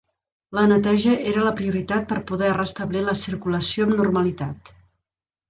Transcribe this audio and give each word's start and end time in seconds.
La 0.59 0.61
neteja 0.69 1.11
era 1.31 1.43
la 1.47 1.51
prioritat 1.59 2.07
per 2.13 2.17
poder 2.31 2.49
restablir 2.57 3.05
la 3.11 3.17
circulació 3.27 3.87
amb 3.91 3.95
normalitat. 4.01 4.75